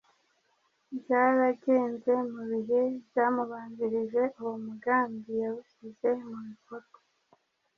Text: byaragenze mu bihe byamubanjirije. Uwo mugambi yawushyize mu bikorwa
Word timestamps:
byaragenze 0.99 2.11
mu 2.31 2.41
bihe 2.49 2.81
byamubanjirije. 3.07 4.21
Uwo 4.39 4.53
mugambi 4.65 5.31
yawushyize 5.43 6.09
mu 6.27 6.37
bikorwa 6.47 6.97